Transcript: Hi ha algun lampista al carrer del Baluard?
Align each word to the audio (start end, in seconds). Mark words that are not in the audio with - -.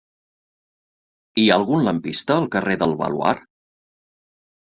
Hi 1.41 1.43
ha 1.49 1.57
algun 1.61 1.85
lampista 1.87 2.37
al 2.41 2.49
carrer 2.57 2.77
del 2.85 2.95
Baluard? 3.03 3.47